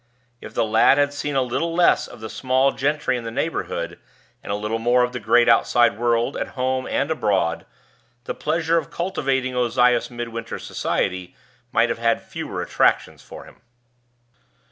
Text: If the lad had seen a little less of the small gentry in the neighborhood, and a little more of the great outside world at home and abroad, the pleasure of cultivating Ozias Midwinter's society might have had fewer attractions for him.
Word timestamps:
If 0.41 0.55
the 0.55 0.65
lad 0.65 0.97
had 0.97 1.13
seen 1.13 1.35
a 1.35 1.43
little 1.43 1.75
less 1.75 2.07
of 2.07 2.21
the 2.21 2.29
small 2.31 2.71
gentry 2.71 3.17
in 3.17 3.23
the 3.23 3.29
neighborhood, 3.29 3.99
and 4.41 4.51
a 4.51 4.55
little 4.55 4.79
more 4.79 5.03
of 5.03 5.11
the 5.13 5.19
great 5.19 5.47
outside 5.47 5.95
world 5.95 6.35
at 6.35 6.57
home 6.57 6.87
and 6.87 7.11
abroad, 7.11 7.67
the 8.23 8.33
pleasure 8.33 8.79
of 8.79 8.89
cultivating 8.89 9.55
Ozias 9.55 10.09
Midwinter's 10.09 10.63
society 10.65 11.35
might 11.71 11.89
have 11.89 11.99
had 11.99 12.19
fewer 12.23 12.63
attractions 12.63 13.21
for 13.21 13.43
him. 13.45 13.61